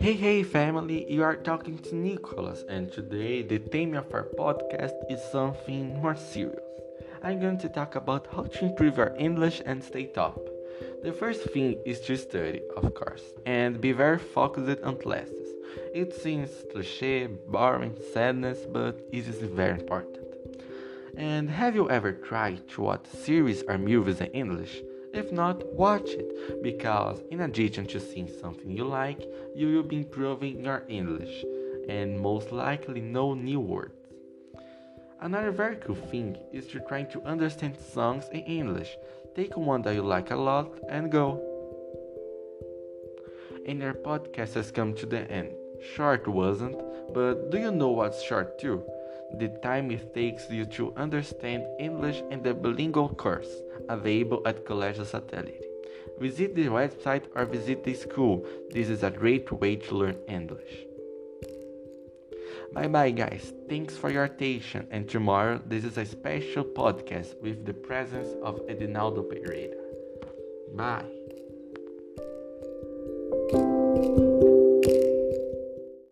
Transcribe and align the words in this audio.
Hey, 0.00 0.14
hey, 0.14 0.42
family, 0.42 1.04
you 1.12 1.22
are 1.22 1.36
talking 1.36 1.76
to 1.78 1.94
Nicholas, 1.94 2.64
and 2.70 2.90
today 2.90 3.42
the 3.42 3.58
theme 3.58 3.94
of 3.94 4.14
our 4.14 4.24
podcast 4.38 4.94
is 5.10 5.22
something 5.30 6.00
more 6.00 6.16
serious. 6.16 6.64
I'm 7.22 7.40
going 7.40 7.58
to 7.58 7.68
talk 7.68 7.94
about 7.94 8.26
how 8.32 8.44
to 8.44 8.64
improve 8.64 8.96
your 8.96 9.14
English 9.18 9.60
and 9.66 9.84
stay 9.84 10.06
top. 10.06 10.40
The 11.02 11.12
first 11.12 11.50
thing 11.50 11.78
is 11.84 12.00
to 12.02 12.16
study, 12.16 12.62
of 12.74 12.94
course, 12.94 13.34
and 13.44 13.82
be 13.82 13.92
very 13.92 14.18
focused 14.18 14.82
on 14.82 14.96
classes. 14.96 15.48
It 15.94 16.14
seems 16.14 16.50
cliche, 16.72 17.26
boring, 17.26 17.98
sadness, 18.14 18.60
but 18.72 18.98
it 19.12 19.28
is 19.28 19.40
very 19.42 19.78
important. 19.78 20.31
And 21.16 21.50
have 21.50 21.74
you 21.74 21.90
ever 21.90 22.12
tried 22.12 22.68
to 22.70 22.82
watch 22.82 23.06
series 23.06 23.62
or 23.68 23.76
movies 23.76 24.20
in 24.20 24.28
English? 24.28 24.82
If 25.12 25.30
not, 25.30 25.66
watch 25.74 26.08
it, 26.10 26.62
because 26.62 27.20
in 27.30 27.40
addition 27.40 27.86
to 27.88 28.00
seeing 28.00 28.28
something 28.40 28.70
you 28.70 28.84
like, 28.84 29.28
you 29.54 29.74
will 29.74 29.82
be 29.82 29.96
improving 29.96 30.64
your 30.64 30.84
English 30.88 31.44
and 31.88 32.18
most 32.18 32.50
likely 32.50 33.02
know 33.02 33.34
new 33.34 33.60
words. 33.60 33.94
Another 35.20 35.50
very 35.50 35.76
cool 35.76 35.96
thing 35.96 36.38
is 36.50 36.66
to 36.68 36.80
try 36.80 37.02
to 37.02 37.22
understand 37.22 37.76
songs 37.78 38.24
in 38.32 38.40
English. 38.40 38.96
Take 39.36 39.56
one 39.56 39.82
that 39.82 39.94
you 39.94 40.02
like 40.02 40.30
a 40.30 40.36
lot 40.36 40.72
and 40.88 41.12
go. 41.12 41.40
And 43.66 43.82
our 43.82 43.94
podcast 43.94 44.54
has 44.54 44.70
come 44.70 44.94
to 44.94 45.06
the 45.06 45.30
end. 45.30 45.50
Short 45.94 46.26
wasn't, 46.26 46.76
but 47.12 47.50
do 47.50 47.58
you 47.58 47.70
know 47.70 47.90
what's 47.90 48.22
short 48.22 48.58
too? 48.58 48.82
The 49.38 49.48
time 49.62 49.90
it 49.90 50.14
takes 50.14 50.50
you 50.50 50.64
to 50.66 50.92
understand 50.96 51.64
English 51.78 52.22
in 52.30 52.42
the 52.42 52.54
bilingual 52.54 53.08
course 53.08 53.50
available 53.88 54.42
at 54.46 54.64
Colégio 54.64 55.04
Satélite. 55.04 55.64
Visit 56.18 56.54
the 56.54 56.66
website 56.66 57.24
or 57.34 57.44
visit 57.44 57.84
the 57.84 57.94
school. 57.94 58.46
This 58.70 58.88
is 58.88 59.02
a 59.02 59.10
great 59.10 59.50
way 59.50 59.76
to 59.76 59.94
learn 59.94 60.18
English. 60.28 60.86
Bye 62.72 62.88
bye, 62.88 63.10
guys. 63.10 63.52
Thanks 63.68 63.96
for 63.96 64.10
your 64.10 64.24
attention. 64.24 64.86
And 64.90 65.08
tomorrow, 65.08 65.60
this 65.66 65.84
is 65.84 65.98
a 65.98 66.06
special 66.06 66.64
podcast 66.64 67.40
with 67.42 67.66
the 67.66 67.74
presence 67.74 68.28
of 68.42 68.60
Edinaldo 68.68 69.22
Pereira. 69.22 69.76
Bye. 70.74 71.21